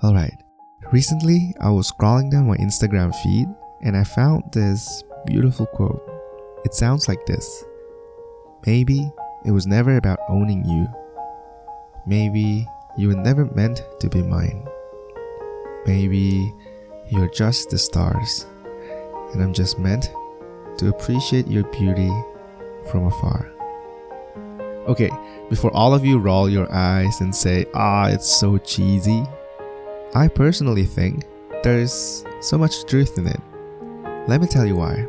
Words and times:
Alright, 0.00 0.44
recently 0.92 1.52
I 1.60 1.70
was 1.70 1.90
scrolling 1.90 2.30
down 2.30 2.46
my 2.46 2.56
Instagram 2.58 3.12
feed 3.16 3.48
and 3.82 3.96
I 3.96 4.04
found 4.04 4.44
this 4.52 5.02
beautiful 5.26 5.66
quote. 5.66 6.00
It 6.64 6.72
sounds 6.72 7.08
like 7.08 7.26
this 7.26 7.64
Maybe 8.64 9.10
it 9.44 9.50
was 9.50 9.66
never 9.66 9.96
about 9.96 10.20
owning 10.28 10.64
you. 10.64 10.86
Maybe 12.06 12.64
you 12.96 13.08
were 13.08 13.16
never 13.16 13.46
meant 13.46 13.82
to 13.98 14.08
be 14.08 14.22
mine. 14.22 14.68
Maybe 15.84 16.54
you're 17.10 17.30
just 17.30 17.70
the 17.70 17.78
stars, 17.78 18.46
and 19.32 19.42
I'm 19.42 19.52
just 19.52 19.80
meant 19.80 20.12
to 20.78 20.90
appreciate 20.90 21.48
your 21.48 21.64
beauty 21.64 22.12
from 22.90 23.06
afar. 23.06 23.50
Okay, 24.86 25.10
before 25.50 25.74
all 25.74 25.92
of 25.92 26.04
you 26.04 26.18
roll 26.18 26.48
your 26.48 26.72
eyes 26.72 27.20
and 27.20 27.34
say, 27.34 27.66
ah, 27.74 28.08
it's 28.08 28.28
so 28.28 28.58
cheesy, 28.58 29.24
I 30.14 30.26
personally 30.26 30.86
think 30.86 31.26
there's 31.62 32.24
so 32.40 32.56
much 32.56 32.86
truth 32.86 33.18
in 33.18 33.26
it. 33.26 33.40
Let 34.26 34.40
me 34.40 34.46
tell 34.46 34.64
you 34.64 34.76
why. 34.76 35.06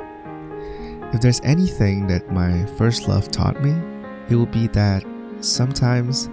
If 1.14 1.22
there's 1.22 1.40
anything 1.42 2.08
that 2.08 2.32
my 2.32 2.66
first 2.78 3.08
love 3.08 3.32
taught 3.32 3.64
me, 3.64 3.72
it 4.30 4.36
will 4.36 4.46
be 4.46 4.68
that 4.68 5.06
sometimes 5.40 6.30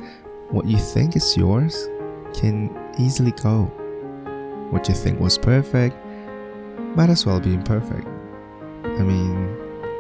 what 0.51 0.67
you 0.67 0.79
think 0.79 1.15
is 1.15 1.37
yours 1.37 1.89
can 2.35 2.77
easily 2.99 3.31
go. 3.33 3.65
What 4.71 4.89
you 4.89 4.95
think 4.95 5.21
was 5.21 5.39
perfect 5.39 5.97
might 6.97 7.09
as 7.09 7.25
well 7.25 7.39
be 7.39 7.55
imperfect. 7.55 8.07
I 8.85 9.03
mean, 9.03 9.57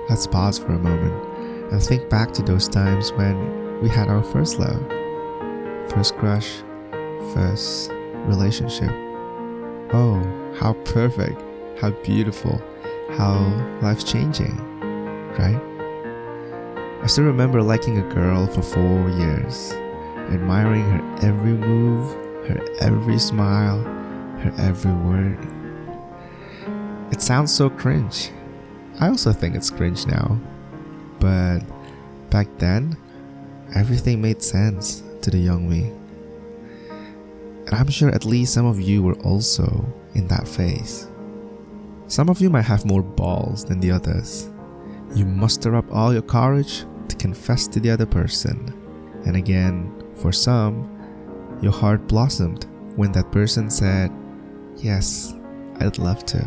let's 0.08 0.26
pause 0.26 0.58
for 0.58 0.72
a 0.72 0.78
moment 0.78 1.72
and 1.72 1.80
think 1.80 2.10
back 2.10 2.32
to 2.32 2.42
those 2.42 2.68
times 2.68 3.12
when 3.12 3.80
we 3.80 3.88
had 3.88 4.08
our 4.08 4.24
first 4.24 4.58
love, 4.58 4.82
first 5.90 6.16
crush, 6.16 6.62
first 7.32 7.92
relationship. 8.26 8.90
Oh, 9.92 10.20
how 10.58 10.74
perfect, 10.84 11.40
how 11.80 11.90
beautiful, 12.02 12.60
how 13.16 13.38
life 13.82 14.04
changing, 14.04 14.56
right? 15.38 15.60
I 17.02 17.06
still 17.06 17.24
remember 17.24 17.62
liking 17.62 17.98
a 17.98 18.14
girl 18.14 18.46
for 18.46 18.62
four 18.62 19.10
years, 19.10 19.72
admiring 20.32 20.82
her 20.82 21.26
every 21.26 21.52
move, 21.52 22.12
her 22.48 22.64
every 22.80 23.18
smile, 23.18 23.78
her 24.40 24.52
every 24.58 24.92
word. 24.92 25.38
It 27.12 27.22
sounds 27.22 27.54
so 27.54 27.70
cringe. 27.70 28.30
I 28.98 29.08
also 29.08 29.32
think 29.32 29.54
it's 29.54 29.70
cringe 29.70 30.06
now. 30.06 30.38
But 31.20 31.60
back 32.30 32.48
then, 32.58 32.96
everything 33.74 34.20
made 34.20 34.42
sense 34.42 35.02
to 35.22 35.30
the 35.30 35.38
young 35.38 35.68
me. 35.68 35.92
And 37.66 37.74
I'm 37.74 37.90
sure 37.90 38.10
at 38.10 38.24
least 38.24 38.54
some 38.54 38.66
of 38.66 38.80
you 38.80 39.02
were 39.02 39.18
also 39.22 39.84
in 40.14 40.28
that 40.28 40.46
phase. 40.46 41.08
Some 42.06 42.28
of 42.28 42.40
you 42.40 42.48
might 42.48 42.62
have 42.62 42.84
more 42.84 43.02
balls 43.02 43.64
than 43.64 43.80
the 43.80 43.90
others. 43.90 44.50
You 45.14 45.24
muster 45.24 45.74
up 45.74 45.86
all 45.92 46.12
your 46.12 46.22
courage 46.22 46.84
to 47.08 47.16
confess 47.16 47.66
to 47.68 47.80
the 47.80 47.90
other 47.90 48.06
person. 48.06 48.72
And 49.26 49.34
again, 49.34 49.92
for 50.14 50.30
some, 50.30 50.88
your 51.60 51.72
heart 51.72 52.06
blossomed 52.06 52.66
when 52.94 53.10
that 53.12 53.32
person 53.32 53.70
said, 53.70 54.12
Yes, 54.76 55.34
I'd 55.80 55.98
love 55.98 56.24
to. 56.26 56.38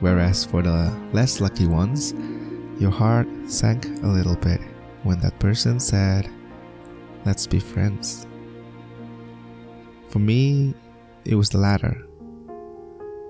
Whereas 0.00 0.44
for 0.44 0.62
the 0.62 0.96
less 1.12 1.40
lucky 1.40 1.66
ones, 1.66 2.14
your 2.78 2.92
heart 2.92 3.26
sank 3.48 3.86
a 3.86 4.06
little 4.06 4.36
bit 4.36 4.60
when 5.02 5.18
that 5.20 5.38
person 5.40 5.80
said, 5.80 6.30
Let's 7.24 7.48
be 7.48 7.58
friends. 7.58 8.26
For 10.08 10.18
me, 10.18 10.74
it 11.26 11.34
was 11.34 11.50
the 11.50 11.58
latter. 11.58 12.02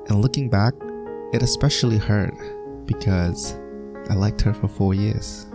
And 0.08 0.22
looking 0.22 0.48
back, 0.48 0.74
it 1.32 1.42
especially 1.42 1.98
hurt 1.98 2.34
because 2.86 3.58
I 4.08 4.14
liked 4.14 4.40
her 4.42 4.54
for 4.54 4.68
four 4.68 4.94
years. 4.94 5.46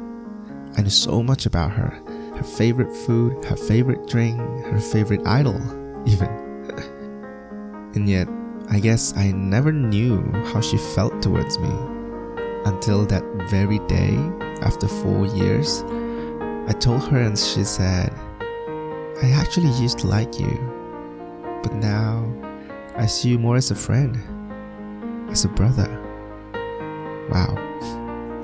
I 0.75 0.81
knew 0.81 0.89
so 0.89 1.23
much 1.23 1.45
about 1.45 1.71
her 1.71 2.01
her 2.35 2.43
favorite 2.43 2.91
food, 2.91 3.45
her 3.45 3.55
favorite 3.55 4.07
drink, 4.07 4.37
her 4.65 4.79
favorite 4.79 5.21
idol, 5.25 5.55
even. 6.05 6.27
and 7.95 8.09
yet, 8.09 8.27
I 8.69 8.79
guess 8.79 9.15
I 9.15 9.31
never 9.31 9.71
knew 9.71 10.19
how 10.51 10.59
she 10.59 10.77
felt 10.77 11.21
towards 11.21 11.59
me 11.59 11.69
until 12.65 13.05
that 13.05 13.23
very 13.49 13.79
day 13.87 14.17
after 14.61 14.87
four 14.87 15.27
years. 15.27 15.83
I 16.67 16.73
told 16.73 17.07
her, 17.09 17.19
and 17.19 17.37
she 17.37 17.63
said, 17.63 18.11
I 19.21 19.29
actually 19.35 19.71
used 19.79 19.99
to 19.99 20.07
like 20.07 20.39
you 20.39 20.82
but 21.63 21.73
now 21.73 22.31
I 22.95 23.07
see 23.07 23.29
you 23.29 23.39
more 23.39 23.55
as 23.55 23.71
a 23.71 23.75
friend, 23.75 24.15
as 25.31 25.45
a 25.45 25.49
brother. 25.49 25.89
Wow. 27.31 27.55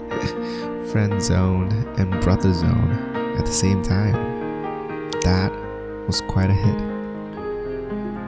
friend 0.92 1.22
zone 1.22 1.72
and 1.98 2.10
brother 2.22 2.52
zone 2.52 2.92
at 3.38 3.46
the 3.46 3.52
same 3.52 3.84
time. 3.84 4.14
That 5.22 5.52
was 6.08 6.22
quite 6.22 6.50
a 6.50 6.54
hit. 6.54 6.82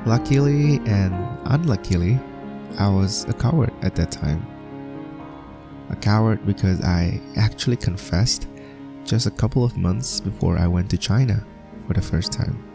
Luckily 0.06 0.80
and 0.86 1.16
unluckily, 1.46 2.20
I 2.78 2.88
was 2.90 3.24
a 3.26 3.34
coward 3.34 3.74
at 3.82 3.96
that 3.96 4.12
time. 4.12 4.46
A 5.90 5.96
coward 5.96 6.46
because 6.46 6.82
I 6.82 7.20
actually 7.36 7.78
confessed 7.78 8.48
just 9.04 9.26
a 9.26 9.32
couple 9.32 9.64
of 9.64 9.76
months 9.76 10.20
before 10.20 10.58
I 10.58 10.68
went 10.68 10.90
to 10.92 10.98
China 10.98 11.46
for 11.88 11.94
the 11.94 12.02
first 12.02 12.32
time. 12.32 12.71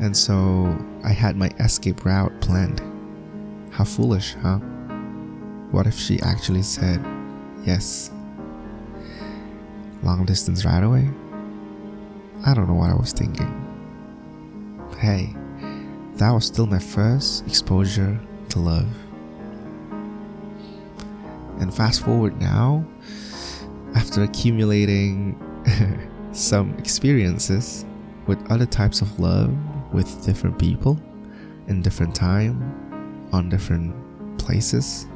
And 0.00 0.16
so 0.16 0.76
I 1.04 1.12
had 1.12 1.36
my 1.36 1.48
escape 1.60 2.04
route 2.04 2.40
planned. 2.40 2.80
How 3.70 3.84
foolish, 3.84 4.34
huh? 4.34 4.58
What 5.70 5.86
if 5.86 5.98
she 5.98 6.20
actually 6.20 6.62
said 6.62 7.04
yes? 7.64 8.10
Long 10.02 10.24
distance 10.24 10.64
right 10.64 10.82
away? 10.82 11.08
I 12.46 12.54
don't 12.54 12.68
know 12.68 12.74
what 12.74 12.90
I 12.90 12.94
was 12.94 13.12
thinking. 13.12 13.50
Hey, 14.98 15.34
that 16.16 16.30
was 16.30 16.46
still 16.46 16.66
my 16.66 16.78
first 16.78 17.46
exposure 17.46 18.20
to 18.50 18.58
love. 18.58 18.88
And 21.60 21.74
fast 21.74 22.04
forward 22.04 22.40
now, 22.40 22.84
after 23.94 24.22
accumulating 24.22 25.38
some 26.32 26.76
experiences 26.78 27.84
with 28.26 28.38
other 28.50 28.66
types 28.66 29.00
of 29.00 29.18
love 29.18 29.56
with 29.94 30.26
different 30.26 30.58
people 30.58 31.00
in 31.68 31.80
different 31.80 32.14
time 32.14 33.28
on 33.32 33.48
different 33.48 33.94
places, 34.38 35.06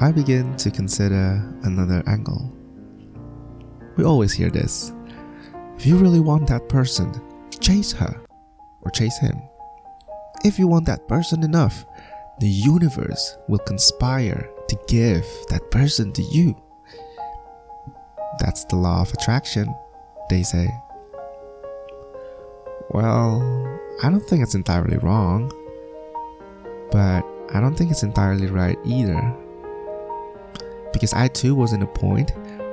I 0.00 0.10
begin 0.10 0.56
to 0.56 0.70
consider 0.70 1.44
another 1.62 2.02
angle. 2.06 2.50
We 3.96 4.04
always 4.04 4.32
hear 4.32 4.50
this. 4.50 4.92
If 5.76 5.86
you 5.86 5.96
really 5.96 6.20
want 6.20 6.48
that 6.48 6.68
person, 6.68 7.12
chase 7.60 7.92
her 7.92 8.20
or 8.82 8.90
chase 8.90 9.18
him. 9.18 9.40
If 10.42 10.58
you 10.58 10.66
want 10.66 10.86
that 10.86 11.06
person 11.06 11.42
enough, 11.42 11.84
the 12.40 12.48
universe 12.48 13.36
will 13.48 13.58
conspire 13.58 14.50
to 14.68 14.78
give 14.88 15.26
that 15.50 15.70
person 15.70 16.12
to 16.14 16.22
you. 16.22 16.56
That's 18.38 18.64
the 18.64 18.76
law 18.76 19.02
of 19.02 19.12
attraction, 19.12 19.74
they 20.30 20.42
say. 20.42 20.70
Well, 22.92 23.40
I 24.02 24.10
don't 24.10 24.26
think 24.26 24.42
it's 24.42 24.56
entirely 24.56 24.98
wrong, 24.98 25.52
but 26.90 27.24
I 27.54 27.60
don't 27.60 27.76
think 27.76 27.92
it's 27.92 28.02
entirely 28.02 28.48
right 28.48 28.76
either. 28.84 29.32
Because 30.92 31.12
I 31.12 31.28
too 31.28 31.54
was 31.54 31.72
in 31.72 31.82
a 31.82 31.86
point 31.86 32.32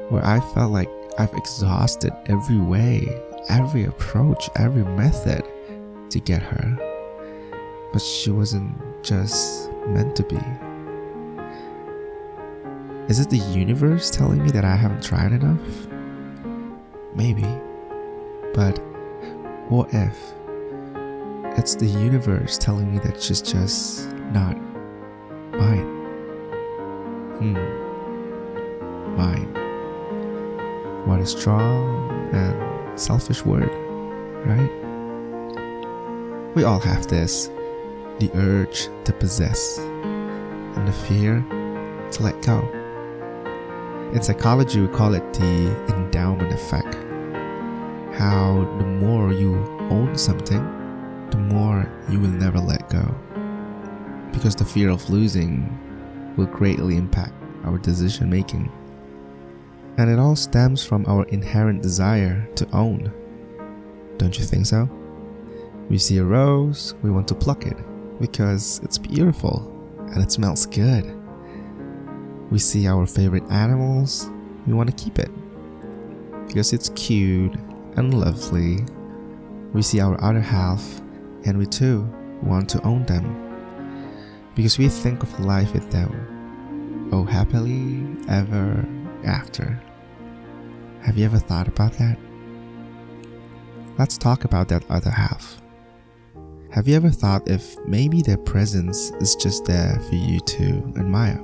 where 0.10 0.26
I 0.26 0.40
felt 0.56 0.72
like 0.72 0.90
I've 1.20 1.34
exhausted 1.34 2.14
every 2.26 2.58
way, 2.58 3.08
every 3.50 3.84
approach, 3.84 4.50
every 4.56 4.84
method 4.84 5.44
to 6.10 6.20
get 6.20 6.42
her. 6.42 6.78
But 7.94 8.02
she 8.02 8.32
wasn't 8.32 8.76
just 9.04 9.72
meant 9.88 10.16
to 10.16 10.24
be. 10.24 10.40
Is 13.08 13.20
it 13.20 13.30
the 13.30 13.38
universe 13.38 14.10
telling 14.10 14.44
me 14.44 14.50
that 14.50 14.66
I 14.66 14.76
haven't 14.76 15.04
tried 15.04 15.32
enough? 15.32 15.88
Maybe. 17.14 17.46
But 18.56 18.80
what 19.70 19.94
if 19.94 20.18
it's 21.58 21.76
the 21.76 21.86
universe 21.86 22.58
telling 22.58 22.92
me 22.92 23.00
that 23.00 23.22
she's 23.22 23.42
just 23.42 24.10
not 24.32 24.56
mine? 25.52 25.88
Hmm. 27.38 27.54
Mine. 29.18 29.54
What 31.06 31.20
a 31.20 31.26
strong 31.26 32.10
and 32.34 33.00
selfish 33.00 33.44
word, 33.44 33.70
right? 34.46 34.72
We 36.56 36.64
all 36.64 36.80
have 36.80 37.08
this 37.08 37.48
the 38.20 38.32
urge 38.36 38.88
to 39.04 39.14
possess 39.14 39.80
and 39.80 40.88
the 40.88 40.94
fear 40.94 41.46
to 42.12 42.24
let 42.24 42.42
go. 42.42 42.60
In 44.14 44.22
psychology, 44.22 44.80
we 44.80 44.88
call 44.88 45.14
it 45.14 45.34
the 45.34 45.94
endowment 45.94 46.54
effect 46.54 47.07
how 48.18 48.66
the 48.80 48.86
more 48.86 49.32
you 49.32 49.56
own 49.92 50.18
something, 50.18 50.64
the 51.30 51.38
more 51.38 51.88
you 52.10 52.20
will 52.20 52.30
never 52.30 52.60
let 52.60 52.90
go. 52.90 53.06
Because 54.32 54.56
the 54.56 54.66
fear 54.66 54.90
of 54.90 55.08
losing 55.10 56.34
will 56.36 56.48
greatly 56.48 56.98
impact 56.98 57.34
our 57.64 57.78
decision 57.78 58.30
making. 58.30 58.72
And 59.98 60.10
it 60.10 60.18
all 60.18 60.36
stems 60.36 60.84
from 60.84 61.06
our 61.06 61.26
inherent 61.26 61.84
desire 61.84 62.48
to 62.56 62.68
own. 62.72 63.14
Don't 64.18 64.38
you 64.38 64.46
think 64.46 64.66
so? 64.66 64.90
We 65.90 66.00
see 66.00 66.18
a 66.18 66.24
rose, 66.24 66.96
we 67.04 67.12
want 67.12 67.28
to 67.30 67.36
pluck 67.36 67.66
it 67.66 67.78
because 68.20 68.80
it's 68.84 68.98
beautiful 68.98 69.72
and 70.14 70.24
it 70.24 70.32
smells 70.32 70.66
good. 70.66 71.06
We 72.50 72.58
see 72.58 72.88
our 72.88 73.06
favorite 73.06 73.44
animals, 73.52 74.32
we 74.66 74.74
want 74.74 74.90
to 74.90 75.04
keep 75.04 75.20
it 75.20 75.30
because 76.48 76.74
it's 76.74 76.90
cute 76.90 77.56
and 77.98 78.14
lovely. 78.14 78.86
We 79.74 79.82
see 79.82 80.00
our 80.00 80.24
other 80.24 80.40
half 80.40 81.02
and 81.46 81.58
we 81.58 81.66
too 81.66 82.10
want 82.42 82.70
to 82.70 82.82
own 82.84 83.06
them 83.06 83.44
because 84.56 84.78
we 84.78 84.88
think 84.88 85.22
of 85.24 85.40
life 85.40 85.74
with 85.74 85.90
them. 85.92 87.10
Oh, 87.12 87.24
happily 87.24 88.06
ever 88.30 88.88
after. 89.24 89.82
Have 91.04 91.18
you 91.18 91.26
ever 91.26 91.40
thought 91.40 91.68
about 91.68 91.94
that? 91.94 92.18
Let's 93.98 94.18
talk 94.18 94.46
about 94.46 94.68
that 94.70 94.84
other 94.90 95.12
half. 95.12 95.62
Have 96.72 96.88
you 96.88 96.96
ever 96.96 97.10
thought 97.10 97.48
if 97.48 97.76
maybe 97.88 98.22
their 98.22 98.38
presence 98.38 99.12
is 99.20 99.36
just 99.36 99.66
there 99.66 100.00
for 100.10 100.16
you 100.16 100.40
to 100.40 100.94
admire? 100.98 101.44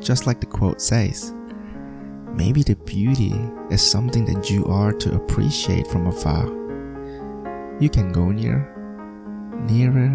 Just 0.00 0.26
like 0.26 0.40
the 0.40 0.46
quote 0.46 0.80
says, 0.80 1.34
maybe 2.34 2.62
the 2.62 2.76
beauty 2.76 3.34
is 3.70 3.82
something 3.82 4.24
that 4.26 4.50
you 4.50 4.64
are 4.66 4.92
to 4.92 5.14
appreciate 5.14 5.86
from 5.86 6.06
afar. 6.06 6.46
You 7.80 7.88
can 7.88 8.12
go 8.12 8.30
near, 8.30 8.74
nearer, 9.68 10.10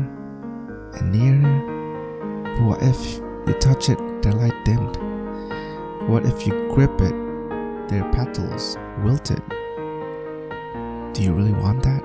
and 0.94 1.12
nearer. 1.12 2.56
But 2.58 2.64
what 2.64 2.84
if 2.84 3.18
you 3.48 3.54
touch 3.60 3.90
it, 3.90 3.98
the 4.22 4.32
light 4.36 4.66
dimmed? 4.66 4.98
What 6.10 6.26
if 6.26 6.46
you 6.46 6.72
grip 6.74 7.02
it, 7.02 7.16
their 7.90 8.10
petals 8.12 8.78
wilted? 9.04 9.42
Do 11.14 11.24
you 11.24 11.34
really 11.34 11.54
want 11.54 11.84
that? 11.84 12.04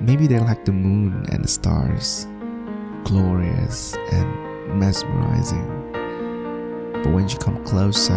Maybe 0.00 0.26
they're 0.26 0.40
like 0.40 0.64
the 0.64 0.72
moon 0.72 1.24
and 1.30 1.44
the 1.44 1.48
stars, 1.48 2.26
glorious 3.04 3.94
and 4.12 4.78
mesmerizing. 4.78 5.83
But 7.04 7.12
when 7.12 7.28
you 7.28 7.36
come 7.36 7.62
closer, 7.64 8.14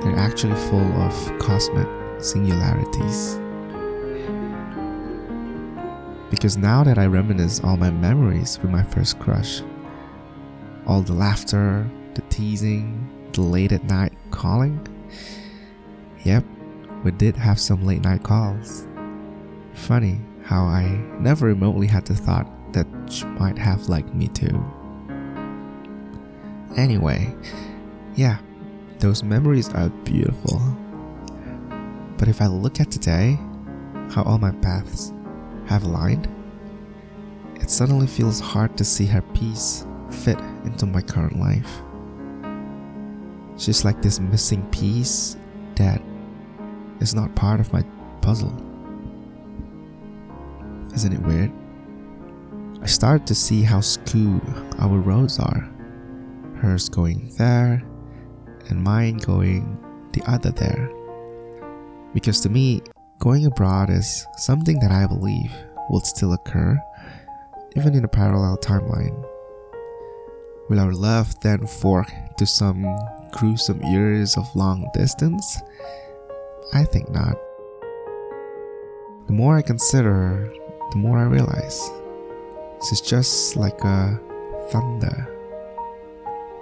they're 0.00 0.16
actually 0.16 0.54
full 0.70 0.92
of 1.02 1.38
cosmic 1.40 1.88
singularities. 2.22 3.36
Because 6.30 6.56
now 6.56 6.84
that 6.84 6.98
I 6.98 7.06
reminisce 7.06 7.60
all 7.64 7.76
my 7.76 7.90
memories 7.90 8.60
with 8.62 8.70
my 8.70 8.84
first 8.84 9.18
crush, 9.18 9.62
all 10.86 11.02
the 11.02 11.14
laughter, 11.14 11.90
the 12.14 12.22
teasing, 12.30 13.10
the 13.32 13.40
late 13.40 13.72
at 13.72 13.82
night 13.82 14.12
calling, 14.30 14.78
yep, 16.22 16.44
we 17.02 17.10
did 17.10 17.36
have 17.36 17.58
some 17.58 17.84
late 17.84 18.02
night 18.02 18.22
calls. 18.22 18.86
Funny, 19.72 20.20
how 20.44 20.62
I 20.62 20.84
never 21.18 21.46
remotely 21.46 21.88
had 21.88 22.06
the 22.06 22.14
thought 22.14 22.48
that 22.72 22.86
she 23.10 23.24
might 23.24 23.58
have 23.58 23.88
liked 23.88 24.14
me 24.14 24.28
too. 24.28 24.64
Anyway, 26.76 27.34
yeah, 28.14 28.38
those 28.98 29.22
memories 29.22 29.68
are 29.74 29.88
beautiful. 30.04 30.60
But 32.16 32.28
if 32.28 32.40
I 32.40 32.46
look 32.46 32.80
at 32.80 32.90
today, 32.90 33.38
how 34.10 34.22
all 34.24 34.38
my 34.38 34.50
paths 34.50 35.12
have 35.66 35.84
aligned, 35.84 36.28
it 37.56 37.70
suddenly 37.70 38.06
feels 38.06 38.40
hard 38.40 38.76
to 38.76 38.84
see 38.84 39.06
her 39.06 39.22
piece 39.22 39.86
fit 40.10 40.38
into 40.64 40.86
my 40.86 41.00
current 41.00 41.38
life. 41.38 41.82
She's 43.56 43.84
like 43.84 44.00
this 44.02 44.20
missing 44.20 44.64
piece 44.70 45.36
that 45.74 46.00
is 47.00 47.14
not 47.14 47.34
part 47.34 47.60
of 47.60 47.72
my 47.72 47.82
puzzle. 48.20 48.54
Isn't 50.94 51.12
it 51.12 51.20
weird? 51.20 51.52
I 52.80 52.86
started 52.86 53.26
to 53.26 53.34
see 53.34 53.62
how 53.62 53.80
skewed 53.80 54.42
our 54.78 54.98
roads 54.98 55.38
are. 55.38 55.68
Hers 56.60 56.88
going 56.88 57.32
there, 57.38 57.82
and 58.68 58.82
mine 58.82 59.18
going 59.18 59.78
the 60.12 60.22
other 60.28 60.50
there. 60.50 60.90
Because 62.12 62.40
to 62.40 62.48
me, 62.48 62.82
going 63.18 63.46
abroad 63.46 63.90
is 63.90 64.26
something 64.36 64.78
that 64.80 64.90
I 64.90 65.06
believe 65.06 65.52
will 65.88 66.00
still 66.00 66.32
occur, 66.32 66.78
even 67.76 67.94
in 67.94 68.04
a 68.04 68.08
parallel 68.08 68.56
timeline. 68.58 69.24
Will 70.68 70.80
our 70.80 70.92
love 70.92 71.38
then 71.40 71.66
fork 71.66 72.10
to 72.38 72.46
some 72.46 72.84
gruesome 73.32 73.80
years 73.84 74.36
of 74.36 74.44
long 74.56 74.88
distance? 74.92 75.60
I 76.74 76.84
think 76.84 77.08
not. 77.10 77.36
The 79.26 79.32
more 79.32 79.56
I 79.56 79.62
consider 79.62 80.52
the 80.90 80.96
more 80.96 81.18
I 81.18 81.24
realize 81.24 81.78
This 82.80 82.92
is 82.92 83.00
just 83.02 83.56
like 83.56 83.78
a 83.84 84.18
thunder 84.70 85.37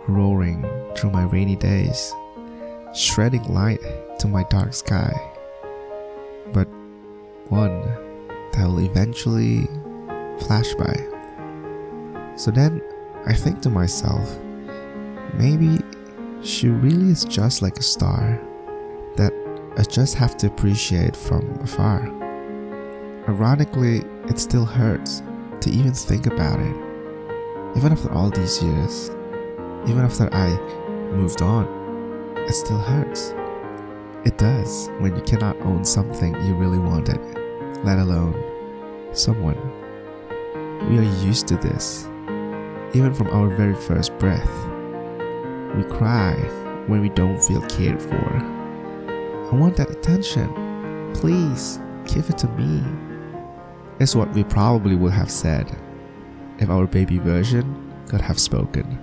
roaring 0.08 0.64
through 0.96 1.10
my 1.10 1.24
rainy 1.24 1.56
days, 1.56 2.12
shredding 2.94 3.44
light 3.44 3.80
to 4.18 4.28
my 4.28 4.42
dark 4.44 4.74
sky. 4.74 5.12
But 6.52 6.68
one 7.48 7.82
that 8.52 8.66
will 8.66 8.80
eventually 8.80 9.68
flash 10.40 10.72
by. 10.74 10.94
So 12.36 12.50
then 12.50 12.82
I 13.26 13.34
think 13.34 13.62
to 13.62 13.70
myself, 13.70 14.38
maybe 15.34 15.78
she 16.42 16.68
really 16.68 17.10
is 17.10 17.24
just 17.24 17.62
like 17.62 17.78
a 17.78 17.82
star 17.82 18.40
that 19.16 19.32
I 19.76 19.82
just 19.82 20.14
have 20.14 20.36
to 20.38 20.46
appreciate 20.46 21.16
from 21.16 21.58
afar. 21.60 22.06
Ironically, 23.28 24.04
it 24.28 24.38
still 24.38 24.64
hurts 24.64 25.22
to 25.60 25.70
even 25.70 25.92
think 25.92 26.26
about 26.26 26.60
it. 26.60 26.76
Even 27.76 27.92
after 27.92 28.12
all 28.12 28.30
these 28.30 28.62
years, 28.62 29.10
even 29.86 30.00
after 30.00 30.28
I 30.32 30.56
moved 31.12 31.42
on, 31.42 31.66
it 32.46 32.52
still 32.52 32.78
hurts. 32.78 33.34
It 34.24 34.38
does 34.38 34.88
when 34.98 35.14
you 35.14 35.22
cannot 35.22 35.60
own 35.60 35.84
something 35.84 36.34
you 36.44 36.54
really 36.54 36.78
wanted, 36.78 37.20
let 37.84 37.98
alone 37.98 38.34
someone. 39.12 39.58
We 40.88 40.98
are 40.98 41.24
used 41.24 41.46
to 41.48 41.56
this, 41.56 42.06
even 42.94 43.14
from 43.14 43.28
our 43.28 43.48
very 43.48 43.74
first 43.74 44.16
breath. 44.18 44.50
We 45.76 45.84
cry 45.84 46.34
when 46.86 47.00
we 47.00 47.08
don't 47.10 47.42
feel 47.42 47.60
cared 47.62 48.00
for. 48.00 48.56
I 49.52 49.54
want 49.54 49.76
that 49.76 49.90
attention. 49.90 51.12
Please 51.14 51.80
give 52.06 52.28
it 52.30 52.38
to 52.38 52.48
me 52.48 52.82
is 53.98 54.14
what 54.14 54.32
we 54.32 54.44
probably 54.44 54.94
would 54.94 55.12
have 55.12 55.30
said 55.30 55.70
if 56.58 56.68
our 56.68 56.86
baby 56.86 57.18
version 57.18 57.92
could 58.08 58.20
have 58.20 58.38
spoken. 58.38 58.98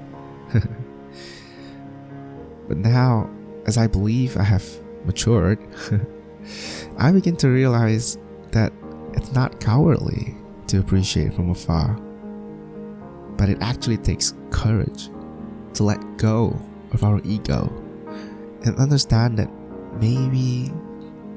but 2.67 2.77
now, 2.77 3.29
as 3.65 3.77
I 3.77 3.87
believe 3.87 4.37
I 4.37 4.43
have 4.43 4.63
matured, 5.05 5.59
I 6.97 7.11
begin 7.11 7.35
to 7.37 7.49
realize 7.49 8.17
that 8.51 8.71
it's 9.13 9.33
not 9.33 9.59
cowardly 9.59 10.35
to 10.67 10.79
appreciate 10.79 11.33
from 11.33 11.49
afar, 11.49 11.95
but 13.37 13.49
it 13.49 13.57
actually 13.61 13.97
takes 13.97 14.33
courage 14.49 15.09
to 15.73 15.83
let 15.83 16.17
go 16.17 16.57
of 16.91 17.03
our 17.03 17.19
ego 17.23 17.71
and 18.63 18.77
understand 18.77 19.37
that 19.39 19.49
maybe 19.99 20.71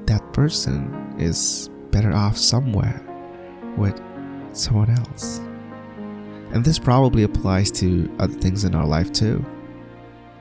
that 0.05 0.21
person 0.33 1.15
is 1.17 1.69
better 1.91 2.13
off 2.13 2.37
somewhere 2.37 3.01
with 3.77 3.99
someone 4.53 4.89
else. 4.89 5.41
And 6.51 6.63
this 6.63 6.79
probably 6.79 7.23
applies 7.23 7.71
to 7.71 8.09
other 8.19 8.33
things 8.33 8.63
in 8.63 8.73
our 8.73 8.85
life 8.85 9.11
too. 9.11 9.45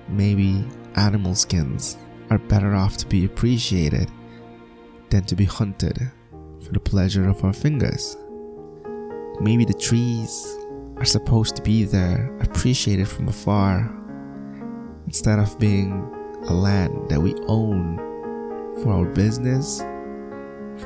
Maybe 0.09 0.65
animal 0.95 1.35
skins 1.35 1.99
are 2.31 2.39
better 2.39 2.75
off 2.75 2.97
to 2.99 3.07
be 3.07 3.25
appreciated 3.25 4.11
than 5.11 5.25
to 5.25 5.37
be 5.37 5.45
hunted 5.45 6.11
for 6.65 6.73
the 6.73 6.81
pleasure 6.81 7.29
of 7.29 7.45
our 7.45 7.53
fingers. 7.53 8.17
Maybe 9.41 9.65
the 9.65 9.75
trees 9.75 10.57
are 10.97 11.05
supposed 11.05 11.57
to 11.57 11.63
be 11.63 11.85
there, 11.85 12.35
appreciated 12.41 13.09
from 13.09 13.29
afar, 13.29 13.93
instead 15.07 15.39
of 15.39 15.59
being 15.59 15.93
a 16.49 16.55
land 16.55 17.09
that 17.09 17.21
we 17.21 17.35
own 17.47 17.97
for 18.83 18.93
our 18.93 19.07
business, 19.07 19.81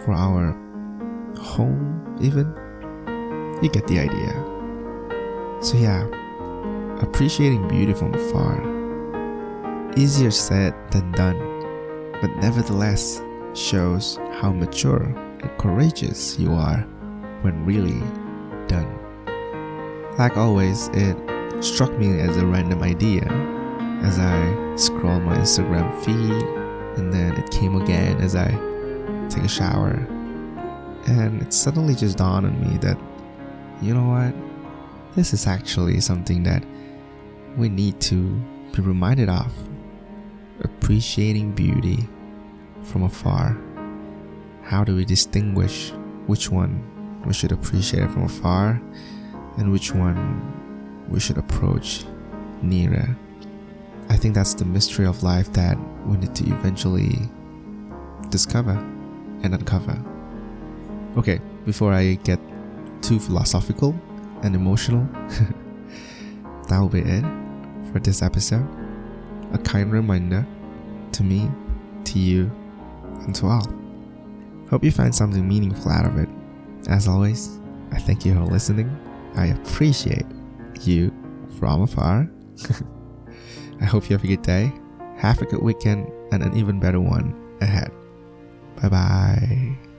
for 0.05 0.12
our 0.12 0.53
home, 1.39 2.17
even. 2.21 2.47
You 3.62 3.71
get 3.71 3.87
the 3.87 3.99
idea. 4.00 4.50
So, 5.61 5.76
yeah, 5.76 6.07
appreciating 7.00 7.69
beauty 7.69 7.93
from 7.93 8.14
afar. 8.14 8.61
Easier 9.97 10.31
said 10.31 10.75
than 10.90 11.12
done, 11.12 11.38
but 12.21 12.35
nevertheless 12.37 13.21
shows 13.55 14.19
how 14.40 14.52
mature 14.52 15.02
and 15.40 15.50
courageous 15.59 16.38
you 16.38 16.52
are 16.52 16.79
when 17.43 17.64
really 17.67 18.00
done. 18.69 18.88
Like 20.19 20.37
always, 20.37 20.88
it 20.95 21.17
struck 21.62 21.93
me 21.99 22.21
as 22.21 22.37
a 22.37 22.47
random 22.47 22.83
idea 22.83 23.25
as 24.02 24.19
I 24.19 24.76
scroll 24.76 25.21
my 25.21 25.37
Instagram 25.37 25.95
feed, 26.05 26.43
and 26.99 27.12
then 27.12 27.37
it 27.37 27.50
came 27.50 27.81
again 27.81 28.19
as 28.21 28.35
I 28.35 28.49
take 29.29 29.45
a 29.45 29.49
shower. 29.49 30.07
And 31.07 31.43
it 31.43 31.52
suddenly 31.52 31.95
just 31.95 32.17
dawned 32.17 32.47
on 32.47 32.61
me 32.61 32.79
that, 32.79 32.99
you 33.83 33.93
know 33.93 34.09
what? 34.09 34.50
This 35.17 35.35
is 35.35 35.49
actually 35.49 36.00
something 36.00 36.45
that 36.45 36.64
we 37.57 37.69
need 37.69 38.00
to 38.02 38.40
be 38.73 38.81
reminded 38.81 39.29
of. 39.29 39.52
Appreciating 40.62 41.52
beauty 41.52 42.09
from 42.85 43.02
afar. 43.02 43.59
How 44.62 44.85
do 44.85 44.95
we 44.95 45.05
distinguish 45.05 45.90
which 46.26 46.49
one 46.49 46.85
we 47.26 47.33
should 47.33 47.50
appreciate 47.50 48.09
from 48.12 48.23
afar 48.23 48.81
and 49.57 49.73
which 49.73 49.93
one 49.93 51.05
we 51.09 51.19
should 51.19 51.38
approach 51.38 52.05
nearer? 52.62 53.17
I 54.09 54.17
think 54.17 54.37
that's 54.37 54.55
the 54.55 54.64
mystery 54.64 55.07
of 55.07 55.25
life 55.25 55.52
that 55.55 55.76
we 56.07 56.19
need 56.19 56.37
to 56.37 56.45
eventually 56.45 57.19
discover 58.29 58.79
and 59.43 59.55
uncover. 59.55 59.99
Okay, 61.17 61.40
before 61.64 61.93
I 61.93 62.14
get 62.14 62.38
too 63.02 63.19
philosophical 63.19 63.93
and 64.43 64.55
emotional, 64.55 65.03
that 66.69 66.79
will 66.79 66.89
be 66.89 67.01
it 67.01 67.25
for 67.93 68.01
this 68.01 68.23
episode. 68.23 68.67
A 69.53 69.59
kind 69.59 69.91
reminder 69.93 70.47
to 71.13 71.23
me, 71.23 71.51
to 72.05 72.19
you, 72.19 72.51
and 73.23 73.35
to 73.35 73.47
all. 73.47 73.67
Hope 74.71 74.85
you 74.85 74.93
find 74.93 75.15
something 75.15 75.47
meaningful 75.47 75.91
out 75.91 76.07
of 76.07 76.17
it. 76.19 76.29
As 76.89 77.09
always, 77.09 77.59
I 77.93 77.99
thank 77.99 78.25
you 78.25 78.35
for 78.35 78.45
listening. 78.45 78.97
I 79.35 79.47
appreciate 79.47 80.27
you 80.83 81.13
from 81.59 81.83
afar. 81.83 82.31
I 83.81 83.85
hope 83.85 84.09
you 84.09 84.17
have 84.17 84.25
a 84.25 84.29
good 84.29 84.43
day, 84.43 84.73
have 85.17 85.41
a 85.43 85.47
good 85.47 85.63
weekend, 85.63 86.11
and 86.33 86.43
an 86.43 86.57
even 86.57 86.79
better 86.79 87.01
one 87.01 87.35
ahead. 87.61 87.91
Bye 88.81 88.89
bye. 88.89 89.90